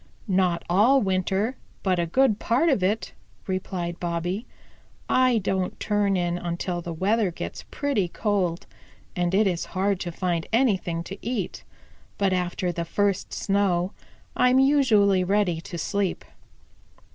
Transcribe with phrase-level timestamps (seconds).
[0.27, 3.13] "Not all winter, but a good part of it,"
[3.45, 4.47] replied Bobby.
[5.07, 8.65] "I don't turn in until the weather gets pretty cold,
[9.15, 11.63] and it is hard to find anything to eat.
[12.17, 13.91] But after the first snow
[14.35, 16.25] I'm usually ready to sleep.